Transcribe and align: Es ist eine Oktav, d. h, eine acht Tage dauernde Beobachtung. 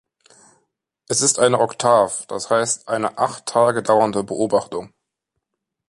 Es 1.09 1.21
ist 1.21 1.37
eine 1.37 1.59
Oktav, 1.59 2.25
d. 2.25 2.33
h, 2.33 2.65
eine 2.87 3.19
acht 3.19 3.45
Tage 3.45 3.83
dauernde 3.83 4.23
Beobachtung. 4.23 4.91